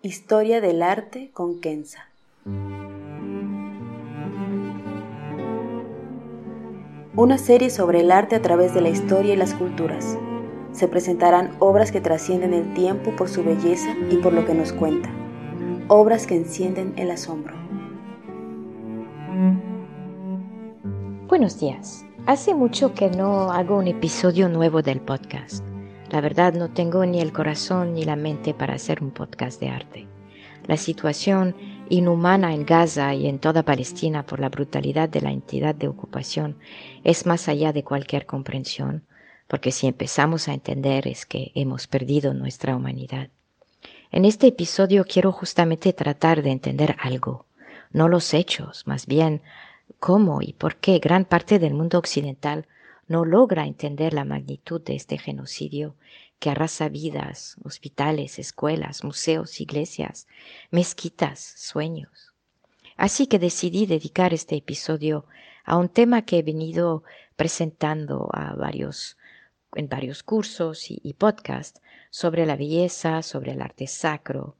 Historia 0.00 0.60
del 0.60 0.84
arte 0.84 1.32
con 1.32 1.60
Kenza. 1.60 2.06
Una 7.16 7.36
serie 7.36 7.68
sobre 7.68 8.02
el 8.02 8.12
arte 8.12 8.36
a 8.36 8.40
través 8.40 8.74
de 8.74 8.80
la 8.80 8.90
historia 8.90 9.34
y 9.34 9.36
las 9.36 9.54
culturas. 9.54 10.16
Se 10.70 10.86
presentarán 10.86 11.56
obras 11.58 11.90
que 11.90 12.00
trascienden 12.00 12.54
el 12.54 12.74
tiempo 12.74 13.10
por 13.16 13.28
su 13.28 13.42
belleza 13.42 13.92
y 14.08 14.18
por 14.18 14.32
lo 14.32 14.46
que 14.46 14.54
nos 14.54 14.72
cuenta. 14.72 15.10
Obras 15.88 16.28
que 16.28 16.36
encienden 16.36 16.94
el 16.96 17.10
asombro. 17.10 17.56
Buenos 21.26 21.58
días. 21.58 22.04
Hace 22.26 22.54
mucho 22.54 22.94
que 22.94 23.10
no 23.10 23.50
hago 23.50 23.78
un 23.78 23.88
episodio 23.88 24.48
nuevo 24.48 24.80
del 24.80 25.00
podcast. 25.00 25.67
La 26.10 26.22
verdad 26.22 26.54
no 26.54 26.70
tengo 26.70 27.04
ni 27.04 27.20
el 27.20 27.32
corazón 27.32 27.92
ni 27.92 28.04
la 28.04 28.16
mente 28.16 28.54
para 28.54 28.74
hacer 28.74 29.02
un 29.02 29.10
podcast 29.10 29.60
de 29.60 29.68
arte. 29.68 30.06
La 30.66 30.78
situación 30.78 31.54
inhumana 31.90 32.54
en 32.54 32.64
Gaza 32.64 33.14
y 33.14 33.26
en 33.26 33.38
toda 33.38 33.62
Palestina 33.62 34.24
por 34.24 34.40
la 34.40 34.48
brutalidad 34.48 35.08
de 35.08 35.20
la 35.20 35.32
entidad 35.32 35.74
de 35.74 35.88
ocupación 35.88 36.56
es 37.04 37.26
más 37.26 37.48
allá 37.48 37.72
de 37.72 37.84
cualquier 37.84 38.24
comprensión, 38.24 39.04
porque 39.48 39.70
si 39.70 39.86
empezamos 39.86 40.48
a 40.48 40.54
entender 40.54 41.06
es 41.08 41.26
que 41.26 41.52
hemos 41.54 41.86
perdido 41.86 42.32
nuestra 42.32 42.74
humanidad. 42.74 43.28
En 44.10 44.24
este 44.24 44.46
episodio 44.46 45.04
quiero 45.04 45.32
justamente 45.32 45.92
tratar 45.92 46.42
de 46.42 46.50
entender 46.50 46.96
algo, 47.00 47.44
no 47.92 48.08
los 48.08 48.32
hechos, 48.32 48.86
más 48.86 49.06
bien 49.06 49.42
cómo 50.00 50.40
y 50.40 50.54
por 50.54 50.76
qué 50.76 50.98
gran 50.98 51.26
parte 51.26 51.58
del 51.58 51.74
mundo 51.74 51.98
occidental 51.98 52.66
no 53.08 53.24
logra 53.24 53.66
entender 53.66 54.12
la 54.14 54.24
magnitud 54.24 54.80
de 54.80 54.94
este 54.94 55.18
genocidio 55.18 55.96
que 56.38 56.50
arrasa 56.50 56.88
vidas, 56.88 57.56
hospitales, 57.64 58.38
escuelas, 58.38 59.02
museos, 59.02 59.60
iglesias, 59.60 60.28
mezquitas, 60.70 61.40
sueños. 61.40 62.32
Así 62.96 63.26
que 63.26 63.38
decidí 63.38 63.86
dedicar 63.86 64.34
este 64.34 64.56
episodio 64.56 65.24
a 65.64 65.76
un 65.76 65.88
tema 65.88 66.22
que 66.22 66.38
he 66.38 66.42
venido 66.42 67.02
presentando 67.36 68.28
a 68.32 68.54
varios, 68.54 69.16
en 69.74 69.88
varios 69.88 70.22
cursos 70.22 70.90
y, 70.90 71.14
podcasts 71.14 71.80
sobre 72.10 72.46
la 72.46 72.56
belleza, 72.56 73.22
sobre 73.22 73.52
el 73.52 73.62
arte 73.62 73.86
sacro, 73.86 74.56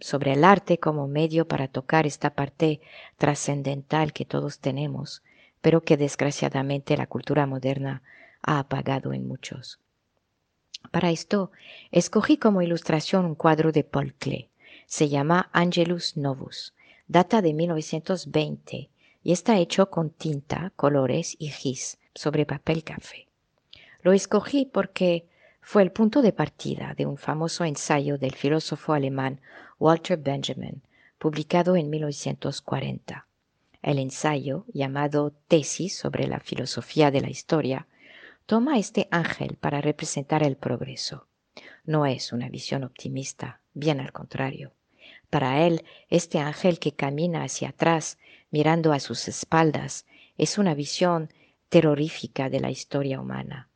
sobre 0.00 0.32
el 0.32 0.44
arte 0.44 0.78
como 0.78 1.06
medio 1.08 1.46
para 1.46 1.68
tocar 1.68 2.06
esta 2.06 2.34
parte 2.34 2.80
trascendental 3.16 4.12
que 4.12 4.24
todos 4.24 4.58
tenemos, 4.58 5.22
pero 5.64 5.82
que 5.82 5.96
desgraciadamente 5.96 6.94
la 6.94 7.06
cultura 7.06 7.46
moderna 7.46 8.02
ha 8.42 8.58
apagado 8.58 9.14
en 9.14 9.26
muchos. 9.26 9.80
Para 10.90 11.10
esto, 11.10 11.52
escogí 11.90 12.36
como 12.36 12.60
ilustración 12.60 13.24
un 13.24 13.34
cuadro 13.34 13.72
de 13.72 13.82
Paul 13.82 14.12
Klee. 14.12 14.50
Se 14.84 15.08
llama 15.08 15.48
Angelus 15.54 16.18
Novus. 16.18 16.74
Data 17.08 17.40
de 17.40 17.54
1920 17.54 18.90
y 19.22 19.32
está 19.32 19.56
hecho 19.56 19.88
con 19.88 20.10
tinta, 20.10 20.70
colores 20.76 21.34
y 21.38 21.48
gis 21.48 21.96
sobre 22.14 22.44
papel 22.44 22.84
café. 22.84 23.26
Lo 24.02 24.12
escogí 24.12 24.66
porque 24.66 25.26
fue 25.62 25.82
el 25.82 25.92
punto 25.92 26.20
de 26.20 26.34
partida 26.34 26.92
de 26.94 27.06
un 27.06 27.16
famoso 27.16 27.64
ensayo 27.64 28.18
del 28.18 28.34
filósofo 28.34 28.92
alemán 28.92 29.40
Walter 29.78 30.18
Benjamin, 30.18 30.82
publicado 31.16 31.74
en 31.74 31.88
1940. 31.88 33.26
El 33.84 33.98
ensayo, 33.98 34.64
llamado 34.72 35.34
Tesis 35.46 35.94
sobre 35.94 36.26
la 36.26 36.40
filosofía 36.40 37.10
de 37.10 37.20
la 37.20 37.28
historia, 37.28 37.86
toma 38.46 38.78
este 38.78 39.08
ángel 39.10 39.58
para 39.60 39.82
representar 39.82 40.42
el 40.42 40.56
progreso. 40.56 41.26
No 41.84 42.06
es 42.06 42.32
una 42.32 42.48
visión 42.48 42.82
optimista, 42.82 43.60
bien 43.74 44.00
al 44.00 44.10
contrario. 44.10 44.72
Para 45.28 45.66
él, 45.66 45.84
este 46.08 46.38
ángel 46.38 46.78
que 46.78 46.92
camina 46.92 47.44
hacia 47.44 47.68
atrás, 47.68 48.16
mirando 48.50 48.90
a 48.94 49.00
sus 49.00 49.28
espaldas, 49.28 50.06
es 50.38 50.56
una 50.56 50.72
visión 50.72 51.30
terrorífica 51.68 52.48
de 52.48 52.60
la 52.60 52.70
historia 52.70 53.20
humana. 53.20 53.68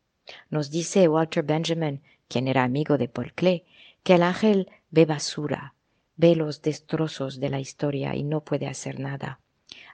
Nos 0.48 0.70
dice 0.70 1.06
Walter 1.06 1.42
Benjamin, 1.42 2.00
quien 2.28 2.48
era 2.48 2.64
amigo 2.64 2.96
de 2.96 3.08
Paul 3.08 3.34
Klee, 3.34 3.66
que 4.04 4.14
el 4.14 4.22
ángel 4.22 4.70
ve 4.90 5.04
basura, 5.04 5.74
ve 6.16 6.34
los 6.34 6.62
destrozos 6.62 7.40
de 7.40 7.50
la 7.50 7.60
historia 7.60 8.14
y 8.14 8.24
no 8.24 8.42
puede 8.42 8.68
hacer 8.68 9.00
nada. 9.00 9.40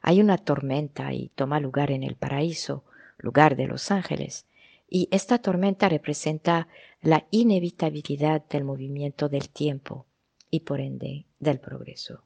Hay 0.07 0.21
una 0.21 0.37
tormenta 0.37 1.15
y 1.15 1.31
toma 1.31 1.61
lugar 1.61 1.91
en 1.91 2.03
el 2.03 2.15
paraíso, 2.15 2.85
lugar 3.17 3.57
de 3.57 3.67
los 3.67 3.91
ángeles, 3.91 4.45
y 4.87 5.09
esta 5.11 5.39
tormenta 5.39 5.89
representa 5.89 6.69
la 7.01 7.27
inevitabilidad 7.31 8.45
del 8.51 8.65
movimiento 8.65 9.31
del 9.31 9.49
tiempo 9.49 10.05
y 10.51 10.61
por 10.61 10.83
ende 10.83 11.25
del 11.41 11.59
progreso. 11.59 12.23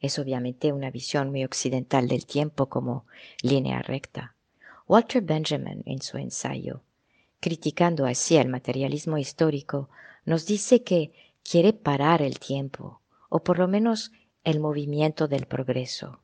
Es 0.00 0.18
obviamente 0.18 0.72
una 0.72 0.90
visión 0.90 1.30
muy 1.30 1.44
occidental 1.44 2.08
del 2.08 2.24
tiempo 2.24 2.70
como 2.70 3.04
línea 3.42 3.82
recta. 3.82 4.34
Walter 4.88 5.20
Benjamin, 5.20 5.82
en 5.84 6.00
su 6.00 6.16
ensayo, 6.16 6.80
criticando 7.40 8.06
así 8.06 8.38
el 8.38 8.48
materialismo 8.48 9.18
histórico, 9.18 9.90
nos 10.24 10.46
dice 10.46 10.82
que 10.82 11.12
quiere 11.44 11.74
parar 11.74 12.22
el 12.22 12.38
tiempo, 12.38 13.02
o 13.28 13.44
por 13.44 13.58
lo 13.58 13.68
menos 13.68 14.12
el 14.44 14.60
movimiento 14.60 15.28
del 15.28 15.44
progreso. 15.44 16.22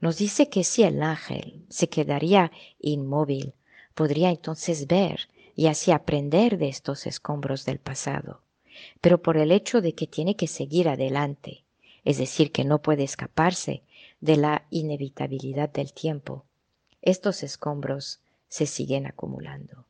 Nos 0.00 0.18
dice 0.18 0.48
que 0.48 0.64
si 0.64 0.82
el 0.82 1.02
ángel 1.02 1.64
se 1.68 1.88
quedaría 1.88 2.52
inmóvil 2.80 3.54
podría 3.94 4.30
entonces 4.30 4.86
ver 4.86 5.28
y 5.54 5.68
así 5.68 5.90
aprender 5.90 6.58
de 6.58 6.68
estos 6.68 7.06
escombros 7.06 7.64
del 7.64 7.78
pasado. 7.78 8.42
Pero 9.00 9.22
por 9.22 9.38
el 9.38 9.50
hecho 9.50 9.80
de 9.80 9.94
que 9.94 10.06
tiene 10.06 10.36
que 10.36 10.46
seguir 10.46 10.88
adelante, 10.88 11.64
es 12.04 12.18
decir, 12.18 12.52
que 12.52 12.64
no 12.64 12.82
puede 12.82 13.04
escaparse 13.04 13.82
de 14.20 14.36
la 14.36 14.66
inevitabilidad 14.70 15.70
del 15.70 15.92
tiempo, 15.92 16.44
estos 17.00 17.42
escombros 17.42 18.20
se 18.48 18.66
siguen 18.66 19.06
acumulando. 19.06 19.86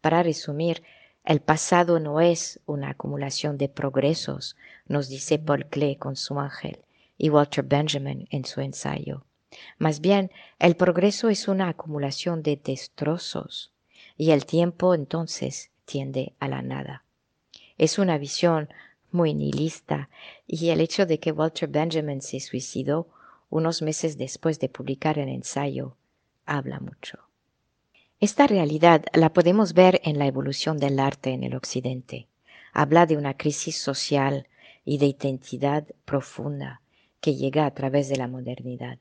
Para 0.00 0.22
resumir, 0.22 0.82
el 1.24 1.40
pasado 1.40 1.98
no 1.98 2.20
es 2.20 2.60
una 2.66 2.90
acumulación 2.90 3.58
de 3.58 3.68
progresos, 3.68 4.56
nos 4.86 5.08
dice 5.08 5.38
Paul 5.38 5.66
Klee 5.66 5.96
con 5.96 6.16
su 6.16 6.38
ángel 6.38 6.78
y 7.18 7.30
Walter 7.30 7.64
Benjamin 7.64 8.26
en 8.30 8.44
su 8.44 8.60
ensayo. 8.60 9.24
Más 9.78 10.00
bien, 10.00 10.30
el 10.58 10.76
progreso 10.76 11.28
es 11.28 11.48
una 11.48 11.68
acumulación 11.68 12.42
de 12.42 12.60
destrozos 12.62 13.72
y 14.16 14.30
el 14.30 14.44
tiempo 14.44 14.94
entonces 14.94 15.70
tiende 15.84 16.34
a 16.40 16.48
la 16.48 16.62
nada. 16.62 17.04
Es 17.78 17.98
una 17.98 18.18
visión 18.18 18.68
muy 19.12 19.34
nihilista 19.34 20.10
y 20.46 20.68
el 20.70 20.80
hecho 20.80 21.06
de 21.06 21.20
que 21.20 21.32
Walter 21.32 21.68
Benjamin 21.68 22.20
se 22.20 22.40
suicidó 22.40 23.08
unos 23.48 23.82
meses 23.82 24.18
después 24.18 24.58
de 24.58 24.68
publicar 24.68 25.18
el 25.18 25.28
ensayo 25.28 25.96
habla 26.44 26.80
mucho. 26.80 27.18
Esta 28.18 28.46
realidad 28.46 29.04
la 29.12 29.32
podemos 29.32 29.74
ver 29.74 30.00
en 30.04 30.18
la 30.18 30.26
evolución 30.26 30.78
del 30.78 30.98
arte 30.98 31.30
en 31.30 31.44
el 31.44 31.54
Occidente. 31.54 32.28
Habla 32.72 33.06
de 33.06 33.16
una 33.16 33.36
crisis 33.36 33.78
social 33.78 34.48
y 34.84 34.98
de 34.98 35.06
identidad 35.06 35.86
profunda 36.04 36.80
que 37.20 37.34
llega 37.34 37.66
a 37.66 37.74
través 37.74 38.08
de 38.08 38.16
la 38.16 38.28
modernidad. 38.28 38.98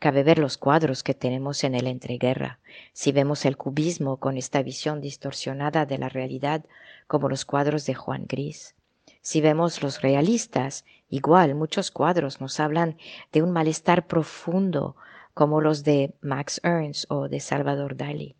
Cabe 0.00 0.22
ver 0.22 0.38
los 0.38 0.58
cuadros 0.58 1.02
que 1.02 1.14
tenemos 1.14 1.62
en 1.64 1.74
el 1.74 1.86
entreguerra. 1.86 2.58
Si 2.92 3.12
vemos 3.12 3.44
el 3.44 3.56
cubismo 3.56 4.16
con 4.18 4.36
esta 4.36 4.62
visión 4.62 5.00
distorsionada 5.00 5.86
de 5.86 5.98
la 5.98 6.08
realidad, 6.08 6.64
como 7.06 7.28
los 7.28 7.44
cuadros 7.44 7.86
de 7.86 7.94
Juan 7.94 8.26
Gris. 8.28 8.74
Si 9.20 9.40
vemos 9.40 9.82
los 9.82 10.02
realistas 10.02 10.84
Igual, 11.12 11.54
muchos 11.54 11.90
cuadros 11.90 12.40
nos 12.40 12.58
hablan 12.58 12.96
de 13.32 13.42
un 13.42 13.50
malestar 13.50 14.06
profundo, 14.06 14.96
como 15.34 15.60
los 15.60 15.84
de 15.84 16.14
Max 16.22 16.58
Ernst 16.64 17.04
o 17.10 17.28
de 17.28 17.38
Salvador 17.38 17.98
Dalí. 17.98 18.34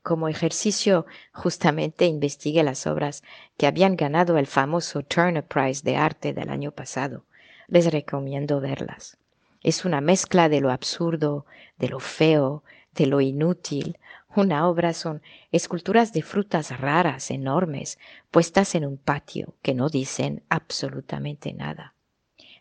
Como 0.00 0.28
ejercicio, 0.28 1.06
justamente 1.32 2.06
investigué 2.06 2.62
las 2.62 2.86
obras 2.86 3.24
que 3.56 3.66
habían 3.66 3.96
ganado 3.96 4.38
el 4.38 4.46
famoso 4.46 5.02
Turner 5.02 5.44
Prize 5.44 5.82
de 5.82 5.96
arte 5.96 6.32
del 6.32 6.50
año 6.50 6.70
pasado. 6.70 7.24
Les 7.68 7.90
recomiendo 7.90 8.60
verlas. 8.60 9.16
Es 9.62 9.84
una 9.84 10.00
mezcla 10.00 10.48
de 10.48 10.60
lo 10.60 10.70
absurdo, 10.70 11.46
de 11.78 11.88
lo 11.88 12.00
feo, 12.00 12.62
de 12.92 13.06
lo 13.06 13.20
inútil. 13.20 13.98
Una 14.36 14.68
obra 14.68 14.92
son 14.92 15.22
esculturas 15.52 16.12
de 16.12 16.22
frutas 16.22 16.78
raras, 16.78 17.30
enormes, 17.30 17.98
puestas 18.30 18.74
en 18.74 18.84
un 18.84 18.98
patio, 18.98 19.54
que 19.62 19.74
no 19.74 19.88
dicen 19.88 20.42
absolutamente 20.48 21.52
nada. 21.52 21.94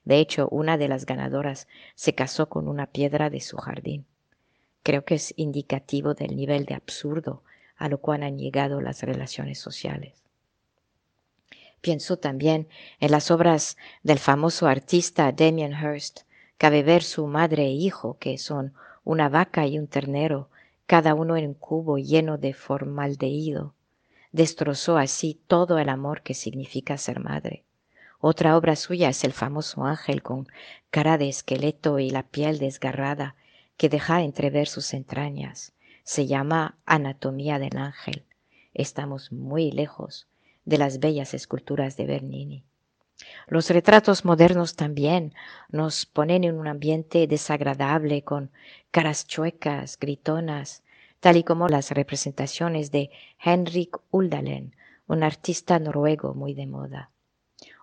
De 0.06 0.20
hecho, 0.20 0.48
una 0.50 0.78
de 0.78 0.88
las 0.88 1.06
ganadoras 1.06 1.68
se 1.96 2.14
casó 2.14 2.50
con 2.50 2.68
una 2.68 2.88
piedra 2.88 3.30
de 3.30 3.42
su 3.42 3.58
jardín. 3.58 4.06
Creo 4.84 5.06
que 5.06 5.16
es 5.16 5.34
indicativo 5.38 6.14
del 6.14 6.36
nivel 6.36 6.66
de 6.66 6.76
absurdo 6.76 7.44
a 7.76 7.90
lo 7.90 8.00
cual 8.00 8.24
han 8.24 8.38
llegado 8.38 8.82
las 8.82 9.04
relaciones 9.04 9.60
sociales. 9.60 10.23
Pienso 11.84 12.16
también 12.16 12.70
en 13.02 13.12
las 13.12 13.30
obras 13.30 13.76
del 14.04 14.18
famoso 14.18 14.68
artista 14.68 15.30
Damien 15.34 15.74
Hirst, 15.74 16.22
Cabe 16.58 16.82
ver 16.82 17.04
su 17.04 17.28
madre 17.28 17.64
e 17.66 17.72
hijo, 17.72 18.16
que 18.20 18.38
son 18.38 18.74
una 19.04 19.28
vaca 19.28 19.68
y 19.68 19.78
un 19.78 19.88
ternero, 19.88 20.48
cada 20.86 21.14
uno 21.14 21.36
en 21.36 21.48
un 21.48 21.54
cubo 21.56 21.98
lleno 21.98 22.38
de 22.38 22.54
formaldehído. 22.54 23.74
Destrozó 24.32 24.96
así 24.98 25.42
todo 25.48 25.78
el 25.78 25.90
amor 25.90 26.22
que 26.22 26.36
significa 26.36 26.98
ser 26.98 27.20
madre. 27.20 27.66
Otra 28.22 28.56
obra 28.56 28.78
suya 28.78 29.10
es 29.10 29.26
el 29.26 29.34
famoso 29.34 29.84
ángel 29.84 30.24
con 30.24 30.48
cara 30.90 31.18
de 31.18 31.28
esqueleto 31.28 32.00
y 32.00 32.12
la 32.12 32.24
piel 32.24 32.60
desgarrada 32.60 33.36
que 33.76 33.90
deja 33.90 34.22
entrever 34.22 34.70
sus 34.70 34.94
entrañas. 34.94 35.74
Se 36.04 36.28
llama 36.28 36.78
Anatomía 36.86 37.60
del 37.60 37.76
Ángel. 37.76 38.24
Estamos 38.74 39.34
muy 39.34 39.70
lejos 39.70 40.28
de 40.66 40.78
las 40.78 41.00
bellas 41.00 41.34
esculturas 41.34 41.98
de 41.98 42.06
Bernini. 42.06 42.64
Los 43.48 43.70
retratos 43.70 44.26
modernos 44.26 44.76
también 44.76 45.34
nos 45.70 46.06
ponen 46.06 46.44
en 46.44 46.58
un 46.58 46.68
ambiente 46.68 47.28
desagradable 47.28 48.24
con 48.24 48.52
caras 48.92 49.28
chuecas, 49.28 49.98
gritonas, 50.00 50.84
tal 51.20 51.38
y 51.38 51.44
como 51.44 51.68
las 51.68 51.92
representaciones 51.92 52.92
de 52.92 53.12
Henrik 53.40 53.98
Uldalen, 54.12 54.76
un 55.08 55.24
artista 55.24 55.80
noruego 55.80 56.34
muy 56.34 56.54
de 56.54 56.68
moda. 56.68 57.10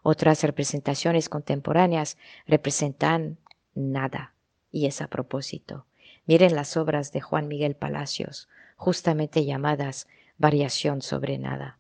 Otras 0.03 0.43
representaciones 0.43 1.29
contemporáneas 1.29 2.17
representan 2.47 3.39
nada, 3.75 4.35
y 4.73 4.87
es 4.87 5.01
a 5.01 5.09
propósito. 5.09 5.87
Miren 6.27 6.55
las 6.55 6.77
obras 6.77 7.13
de 7.13 7.21
Juan 7.21 7.49
Miguel 7.49 7.77
Palacios, 7.77 8.49
justamente 8.77 9.45
llamadas 9.45 10.07
Variación 10.39 11.03
sobre 11.03 11.39
nada 11.39 11.80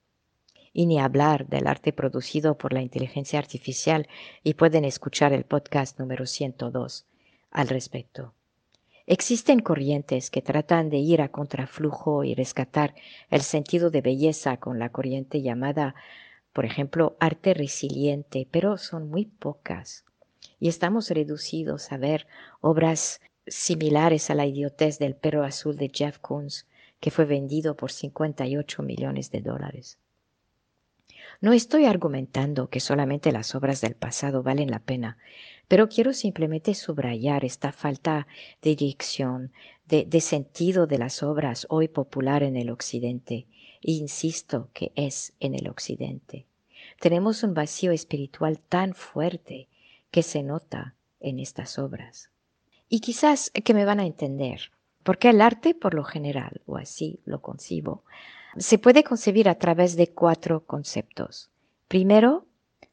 y 0.73 0.87
ni 0.87 1.01
hablar 1.01 1.47
del 1.47 1.67
arte 1.67 1.93
producido 1.93 2.57
por 2.57 2.73
la 2.73 2.83
inteligencia 2.83 3.39
artificial 3.39 4.09
y 4.45 4.55
pueden 4.55 4.85
escuchar 4.85 5.33
el 5.33 5.45
podcast 5.45 5.99
número 5.99 6.27
102 6.27 7.07
al 7.51 7.69
respecto. 7.69 8.33
Existen 9.07 9.61
corrientes 9.61 10.31
que 10.31 10.43
tratan 10.43 10.89
de 10.89 10.99
ir 10.99 11.21
a 11.21 11.31
contraflujo 11.31 12.23
y 12.23 12.35
rescatar 12.35 12.95
el 13.29 13.41
sentido 13.41 13.91
de 13.91 14.03
belleza 14.03 14.59
con 14.59 14.79
la 14.79 14.91
corriente 14.91 15.43
llamada, 15.43 15.97
por 16.53 16.65
ejemplo, 16.65 17.17
arte 17.19 17.53
resiliente, 17.55 18.47
pero 18.51 18.79
son 18.79 19.11
muy 19.11 19.25
pocas. 19.25 20.05
Y 20.61 20.69
estamos 20.69 21.11
reducidos 21.11 21.91
a 21.91 21.97
ver 21.97 22.29
obras 22.61 23.21
similares 23.49 24.31
a 24.31 24.37
la 24.37 24.47
idiotez 24.47 25.01
del 25.01 25.17
perro 25.17 25.43
azul 25.43 25.77
de 25.77 25.91
Jeff 25.93 26.19
Koons, 26.19 26.67
que 27.01 27.11
fue 27.11 27.25
vendido 27.25 27.77
por 27.77 27.91
58 27.91 28.83
millones 28.83 29.33
de 29.33 29.41
dólares. 29.41 29.99
No 31.41 31.53
estoy 31.53 31.87
argumentando 31.87 32.69
que 32.69 32.81
solamente 32.81 33.33
las 33.33 33.55
obras 33.55 33.81
del 33.81 33.95
pasado 33.95 34.43
valen 34.43 34.71
la 34.71 34.81
pena, 34.81 35.17
pero 35.69 35.89
quiero 35.89 36.13
simplemente 36.13 36.75
subrayar 36.75 37.45
esta 37.45 37.73
falta 37.73 38.27
de 38.61 38.75
dirección, 38.75 39.53
de, 39.87 40.21
sentido 40.21 40.87
de 40.87 40.99
las 40.99 41.23
obras 41.23 41.67
hoy 41.69 41.89
popular 41.89 42.43
en 42.43 42.57
el 42.57 42.71
Occidente, 42.71 43.47
e 43.83 43.93
insisto 43.93 44.69
que 44.73 44.93
es 44.95 45.33
en 45.41 45.55
el 45.55 45.69
Occidente. 45.69 46.47
Tenemos 47.01 47.43
un 47.43 47.55
vacío 47.55 47.93
espiritual 47.93 48.59
tan 48.59 48.95
fuerte 48.95 49.69
que 50.11 50.23
se 50.23 50.43
nota 50.43 50.95
en 51.21 51.39
estas 51.39 51.79
obras. 51.79 52.31
Y 52.89 53.01
quizás 53.01 53.51
que 53.51 53.75
me 53.75 53.85
van 53.85 54.01
a 54.01 54.07
entender, 54.07 54.73
porque 55.03 55.31
el 55.31 55.41
arte, 55.41 55.75
por 55.75 55.95
lo 55.95 56.05
general, 56.05 56.61
o 56.67 56.77
así 56.77 57.21
lo 57.25 57.41
concibo, 57.41 58.05
se 58.57 58.79
puede 58.79 59.05
concebir 59.05 59.49
a 59.49 59.57
través 59.57 59.97
de 59.97 60.09
cuatro 60.09 60.65
conceptos. 60.65 61.51
Primero, 61.89 62.47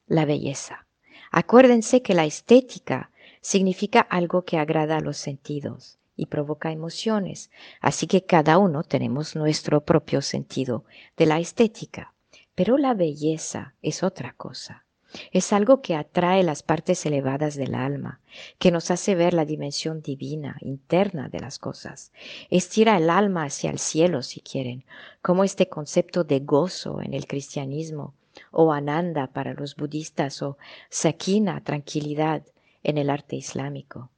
la 0.07 0.25
belleza. 0.25 0.88
Acuérdense 1.31 2.01
que 2.01 2.13
la 2.13 2.25
estética 2.25 3.12
significa 3.42 4.00
algo 4.01 4.44
que 4.44 4.57
agrada 4.57 4.98
a 4.98 5.01
los 5.01 5.18
sentidos 5.18 6.00
y 6.15 6.25
provoca 6.25 6.71
emociones, 6.71 7.51
así 7.80 8.07
que 8.07 8.25
cada 8.25 8.57
uno 8.57 8.83
tenemos 8.83 9.36
nuestro 9.36 9.86
propio 9.86 10.21
sentido 10.21 10.83
de 11.15 11.27
la 11.27 11.39
estética. 11.39 12.13
Pero 12.56 12.77
la 12.77 12.95
belleza 12.95 13.75
es 13.83 14.01
otra 14.01 14.33
cosa. 14.33 14.87
Es 15.31 15.53
algo 15.53 15.81
que 15.81 15.95
atrae 15.95 16.43
las 16.43 16.63
partes 16.63 17.05
elevadas 17.05 17.55
del 17.55 17.75
alma, 17.75 18.19
que 18.59 18.71
nos 18.71 18.91
hace 18.91 19.15
ver 19.15 19.33
la 19.33 19.45
dimensión 19.45 20.01
divina, 20.01 20.57
interna 20.61 21.29
de 21.29 21.39
las 21.39 21.59
cosas. 21.59 22.11
Estira 22.49 22.97
el 22.97 23.09
alma 23.09 23.43
hacia 23.43 23.69
el 23.69 23.79
cielo, 23.79 24.21
si 24.21 24.41
quieren, 24.41 24.83
como 25.21 25.43
este 25.43 25.69
concepto 25.69 26.23
de 26.23 26.39
gozo 26.39 27.01
en 27.01 27.13
el 27.13 27.27
cristianismo, 27.27 28.13
o 28.51 28.71
ananda 28.71 29.27
para 29.27 29.53
los 29.53 29.75
budistas, 29.75 30.41
o 30.41 30.57
sakina, 30.89 31.63
tranquilidad, 31.63 32.43
en 32.83 32.97
el 32.97 33.09
arte 33.09 33.35
islámico. 33.35 34.09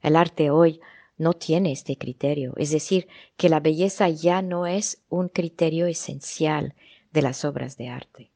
El 0.00 0.16
arte 0.16 0.50
hoy 0.50 0.80
no 1.18 1.32
tiene 1.34 1.72
este 1.72 1.96
criterio, 1.96 2.54
es 2.56 2.70
decir, 2.70 3.08
que 3.36 3.48
la 3.48 3.60
belleza 3.60 4.08
ya 4.08 4.42
no 4.42 4.66
es 4.66 5.02
un 5.08 5.28
criterio 5.28 5.86
esencial 5.86 6.74
de 7.12 7.22
las 7.22 7.44
obras 7.44 7.76
de 7.76 7.88
arte. 7.88 8.30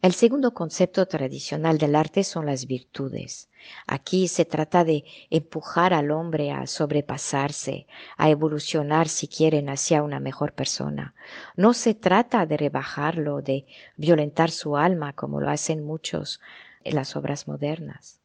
El 0.00 0.12
segundo 0.12 0.54
concepto 0.54 1.06
tradicional 1.06 1.76
del 1.76 1.96
arte 1.96 2.22
son 2.22 2.46
las 2.46 2.66
virtudes. 2.66 3.48
Aquí 3.88 4.28
se 4.28 4.44
trata 4.44 4.84
de 4.84 5.04
empujar 5.28 5.92
al 5.92 6.12
hombre 6.12 6.52
a 6.52 6.68
sobrepasarse, 6.68 7.88
a 8.16 8.30
evolucionar 8.30 9.08
si 9.08 9.26
quieren 9.26 9.68
hacia 9.68 10.04
una 10.04 10.20
mejor 10.20 10.52
persona. 10.52 11.14
No 11.56 11.74
se 11.74 11.94
trata 11.94 12.46
de 12.46 12.56
rebajarlo, 12.56 13.42
de 13.42 13.66
violentar 13.96 14.52
su 14.52 14.76
alma 14.76 15.14
como 15.14 15.40
lo 15.40 15.50
hacen 15.50 15.84
muchos 15.84 16.40
en 16.84 16.94
las 16.94 17.16
obras 17.16 17.48
modernas. 17.48 18.20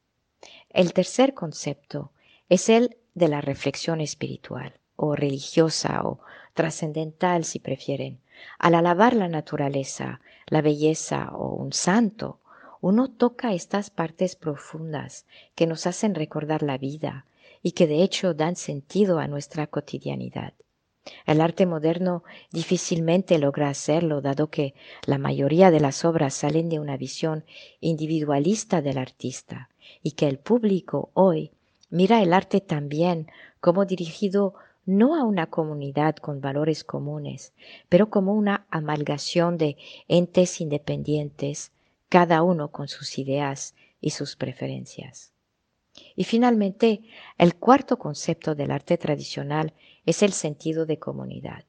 El 0.70 0.94
tercer 0.94 1.34
concepto 1.34 2.12
es 2.50 2.70
el 2.70 2.98
de 3.16 3.30
la 3.30 3.42
reflexión 3.42 4.00
espiritual 4.00 4.80
o 4.96 5.16
religiosa 5.16 6.04
o 6.04 6.20
trascendental 6.54 7.46
si 7.46 7.58
prefieren. 7.58 8.20
Al 8.60 8.76
alabar 8.76 9.16
la 9.16 9.28
naturaleza, 9.28 10.22
la 10.48 10.62
belleza 10.62 11.30
o 11.34 11.56
un 11.56 11.74
santo, 11.74 12.40
uno 12.82 13.10
toca 13.10 13.54
estas 13.54 13.90
partes 13.90 14.36
profundas 14.36 15.26
que 15.56 15.68
nos 15.68 15.88
hacen 15.88 16.16
recordar 16.16 16.64
la 16.64 16.78
vida 16.78 17.26
y 17.62 17.72
que 17.72 17.88
de 17.88 18.04
hecho 18.04 18.34
dan 18.34 18.56
sentido 18.56 19.20
a 19.20 19.28
nuestra 19.28 19.68
cotidianidad. 19.68 20.54
El 21.26 21.42
arte 21.42 21.66
moderno 21.66 22.24
difícilmente 22.52 23.38
logra 23.38 23.70
hacerlo, 23.70 24.22
dado 24.22 24.50
que 24.50 24.74
la 25.06 25.18
mayoría 25.18 25.72
de 25.72 25.80
las 25.80 26.06
obras 26.06 26.34
salen 26.34 26.70
de 26.70 26.80
una 26.80 26.98
visión 26.98 27.46
individualista 27.82 28.82
del 28.82 28.98
artista 28.98 29.70
y 30.02 30.12
que 30.12 30.28
el 30.28 30.40
público 30.40 31.10
hoy 31.14 31.52
mira 31.90 32.22
el 32.22 32.34
arte 32.34 32.62
también 32.62 33.28
como 33.60 33.86
dirigido 33.86 34.56
no 34.86 35.16
a 35.16 35.24
una 35.24 35.48
comunidad 35.48 36.16
con 36.18 36.42
valores 36.42 36.84
comunes, 36.84 37.54
pero 37.90 38.10
como 38.10 38.34
una 38.34 38.66
amalgación 38.70 39.58
de 39.58 39.78
entes 40.08 40.60
independientes, 40.62 41.72
cada 42.10 42.44
uno 42.44 42.72
con 42.72 42.88
sus 42.88 43.18
ideas 43.18 43.76
y 44.02 44.12
sus 44.12 44.36
preferencias. 44.36 45.32
Y 46.16 46.24
finalmente, 46.24 47.02
el 47.38 47.56
cuarto 47.56 47.98
concepto 47.98 48.56
del 48.56 48.72
arte 48.72 48.98
tradicional 48.98 49.74
es 50.06 50.24
el 50.24 50.34
sentido 50.34 50.86
de 50.86 51.00
comunidad. 51.00 51.64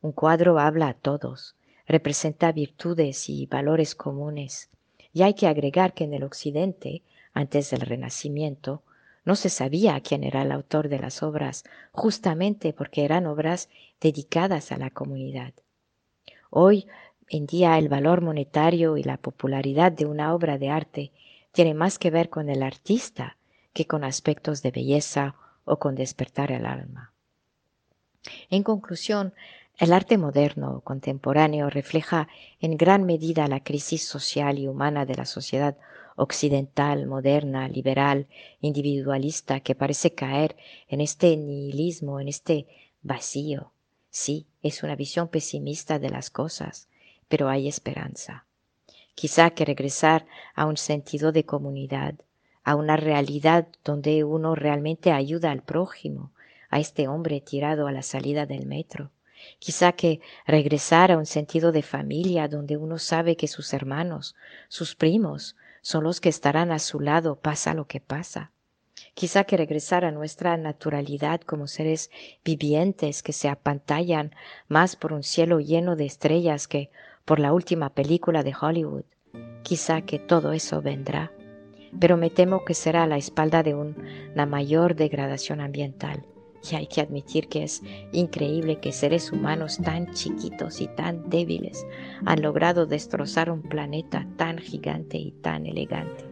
Un 0.00 0.12
cuadro 0.12 0.58
habla 0.58 0.88
a 0.88 0.94
todos, 0.94 1.56
representa 1.86 2.52
virtudes 2.52 3.28
y 3.28 3.46
valores 3.46 3.94
comunes, 3.94 4.70
y 5.12 5.22
hay 5.22 5.34
que 5.34 5.46
agregar 5.46 5.94
que 5.94 6.04
en 6.04 6.14
el 6.14 6.24
Occidente, 6.24 7.02
antes 7.32 7.70
del 7.70 7.80
Renacimiento, 7.80 8.82
no 9.24 9.36
se 9.36 9.48
sabía 9.48 10.00
quién 10.00 10.24
era 10.24 10.42
el 10.42 10.52
autor 10.52 10.88
de 10.88 10.98
las 10.98 11.22
obras, 11.22 11.64
justamente 11.92 12.72
porque 12.72 13.04
eran 13.04 13.26
obras 13.26 13.68
dedicadas 14.00 14.72
a 14.72 14.76
la 14.76 14.90
comunidad. 14.90 15.54
Hoy 16.50 16.86
en 17.28 17.46
día 17.46 17.78
el 17.78 17.88
valor 17.88 18.20
monetario 18.20 18.96
y 18.96 19.02
la 19.02 19.16
popularidad 19.16 19.92
de 19.92 20.06
una 20.06 20.34
obra 20.34 20.58
de 20.58 20.70
arte 20.70 21.12
tiene 21.52 21.74
más 21.74 21.98
que 21.98 22.10
ver 22.10 22.28
con 22.28 22.48
el 22.48 22.62
artista 22.62 23.36
que 23.72 23.86
con 23.86 24.04
aspectos 24.04 24.62
de 24.62 24.70
belleza 24.70 25.34
o 25.64 25.78
con 25.78 25.94
despertar 25.94 26.52
el 26.52 26.66
alma. 26.66 27.12
En 28.50 28.62
conclusión, 28.62 29.34
el 29.78 29.92
arte 29.92 30.18
moderno 30.18 30.76
o 30.76 30.80
contemporáneo 30.80 31.68
refleja 31.68 32.28
en 32.60 32.76
gran 32.76 33.04
medida 33.04 33.48
la 33.48 33.60
crisis 33.60 34.06
social 34.06 34.58
y 34.58 34.68
humana 34.68 35.04
de 35.04 35.16
la 35.16 35.24
sociedad 35.24 35.76
occidental, 36.16 37.06
moderna, 37.06 37.68
liberal, 37.68 38.26
individualista, 38.60 39.60
que 39.60 39.74
parece 39.74 40.14
caer 40.14 40.56
en 40.88 41.00
este 41.00 41.36
nihilismo, 41.36 42.20
en 42.20 42.28
este 42.28 42.66
vacío. 43.02 43.72
Sí, 44.10 44.46
es 44.62 44.82
una 44.82 44.96
visión 44.96 45.28
pesimista 45.28 45.98
de 45.98 46.10
las 46.10 46.30
cosas, 46.30 46.88
pero 47.28 47.48
hay 47.48 47.68
esperanza. 47.68 48.46
Quizá 49.14 49.50
que 49.50 49.64
regresar 49.64 50.26
a 50.54 50.66
un 50.66 50.76
sentido 50.76 51.32
de 51.32 51.44
comunidad, 51.44 52.14
a 52.64 52.76
una 52.76 52.96
realidad 52.96 53.68
donde 53.84 54.24
uno 54.24 54.54
realmente 54.54 55.12
ayuda 55.12 55.50
al 55.50 55.62
prójimo, 55.62 56.32
a 56.70 56.80
este 56.80 57.08
hombre 57.08 57.40
tirado 57.40 57.86
a 57.86 57.92
la 57.92 58.02
salida 58.02 58.46
del 58.46 58.66
metro, 58.66 59.10
Quizá 59.58 59.92
que 59.92 60.20
regresar 60.46 61.12
a 61.12 61.18
un 61.18 61.26
sentido 61.26 61.72
de 61.72 61.82
familia 61.82 62.48
donde 62.48 62.76
uno 62.76 62.98
sabe 62.98 63.36
que 63.36 63.48
sus 63.48 63.72
hermanos, 63.72 64.34
sus 64.68 64.94
primos, 64.94 65.56
son 65.82 66.04
los 66.04 66.20
que 66.20 66.28
estarán 66.28 66.72
a 66.72 66.78
su 66.78 67.00
lado 67.00 67.36
pasa 67.36 67.74
lo 67.74 67.86
que 67.86 68.00
pasa. 68.00 68.50
Quizá 69.14 69.44
que 69.44 69.56
regresar 69.56 70.04
a 70.04 70.10
nuestra 70.10 70.56
naturalidad 70.56 71.40
como 71.40 71.66
seres 71.66 72.10
vivientes 72.44 73.22
que 73.22 73.32
se 73.32 73.48
apantallan 73.48 74.34
más 74.68 74.96
por 74.96 75.12
un 75.12 75.22
cielo 75.22 75.60
lleno 75.60 75.94
de 75.94 76.06
estrellas 76.06 76.66
que 76.66 76.90
por 77.24 77.38
la 77.38 77.52
última 77.52 77.90
película 77.90 78.42
de 78.42 78.54
Hollywood. 78.60 79.04
Quizá 79.62 80.02
que 80.02 80.18
todo 80.18 80.52
eso 80.52 80.82
vendrá, 80.82 81.32
pero 82.00 82.16
me 82.16 82.30
temo 82.30 82.64
que 82.64 82.74
será 82.74 83.04
a 83.04 83.06
la 83.06 83.16
espalda 83.16 83.62
de 83.62 83.74
una 83.74 84.46
mayor 84.46 84.94
degradación 84.94 85.60
ambiental 85.60 86.26
y 86.70 86.76
hay 86.76 86.86
que 86.86 87.00
admitir 87.00 87.48
que 87.48 87.64
es 87.64 87.82
increíble 88.12 88.80
que 88.80 88.92
seres 88.92 89.32
humanos 89.32 89.78
tan 89.82 90.12
chiquitos 90.14 90.80
y 90.80 90.88
tan 90.88 91.28
débiles 91.28 91.86
han 92.24 92.42
logrado 92.42 92.86
destrozar 92.86 93.50
un 93.50 93.62
planeta 93.62 94.26
tan 94.36 94.58
gigante 94.58 95.18
y 95.18 95.32
tan 95.32 95.66
elegante. 95.66 96.24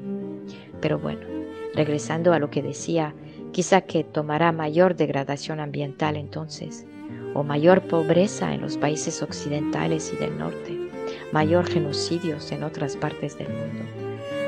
Pero 0.80 0.98
bueno, 0.98 1.26
regresando 1.74 2.32
a 2.32 2.38
lo 2.38 2.50
que 2.50 2.62
decía, 2.62 3.14
quizá 3.52 3.82
que 3.82 4.04
tomará 4.04 4.52
mayor 4.52 4.96
degradación 4.96 5.60
ambiental 5.60 6.16
entonces, 6.16 6.86
o 7.34 7.42
mayor 7.42 7.82
pobreza 7.82 8.52
en 8.54 8.62
los 8.62 8.76
países 8.76 9.22
occidentales 9.22 10.12
y 10.12 10.16
del 10.16 10.38
norte, 10.38 10.78
mayor 11.32 11.66
genocidios 11.66 12.52
en 12.52 12.62
otras 12.62 12.96
partes 12.96 13.38
del 13.38 13.48
mundo, 13.48 13.84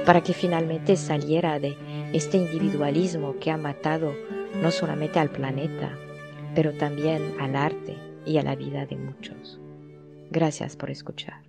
para 0.04 0.22
que 0.22 0.34
finalmente 0.34 0.96
saliera 0.96 1.58
de 1.58 1.76
este 2.12 2.36
individualismo 2.36 3.36
que 3.40 3.50
ha 3.50 3.56
matado 3.56 4.12
no 4.60 4.70
solamente 4.70 5.18
al 5.18 5.30
planeta, 5.30 5.90
pero 6.54 6.72
también 6.72 7.34
al 7.40 7.56
arte 7.56 7.96
y 8.24 8.38
a 8.38 8.42
la 8.42 8.54
vida 8.54 8.86
de 8.86 8.96
muchos. 8.96 9.60
Gracias 10.30 10.76
por 10.76 10.90
escuchar. 10.90 11.42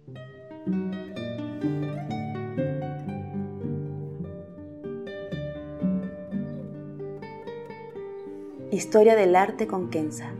Historia 8.71 9.15
del 9.15 9.35
arte 9.35 9.67
con 9.67 9.89
Kenza. 9.89 10.33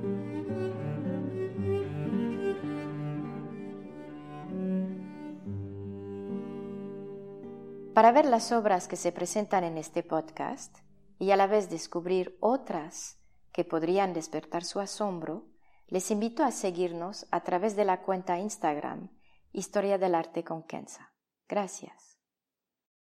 Para 7.94 8.12
ver 8.12 8.26
las 8.26 8.52
obras 8.52 8.90
que 8.90 8.98
se 8.98 9.14
presentan 9.14 9.64
en 9.64 9.78
este 9.78 10.04
podcast, 10.04 10.80
y 11.20 11.32
a 11.32 11.38
la 11.38 11.48
vez 11.48 11.70
descubrir 11.70 12.38
otras 12.40 13.18
que 13.52 13.64
podrían 13.64 14.14
despertar 14.14 14.64
su 14.64 14.80
asombro, 14.80 15.46
les 15.88 16.12
invito 16.12 16.44
a 16.44 16.52
seguirnos 16.52 17.28
a 17.32 17.42
través 17.42 17.76
de 17.76 17.86
la 17.86 18.02
cuenta 18.02 18.40
Instagram 18.40 19.10
Historia 19.52 19.98
del 19.98 20.16
Arte 20.16 20.44
con 20.44 20.64
Kenza. 20.64 21.14
Gracias. 21.48 22.15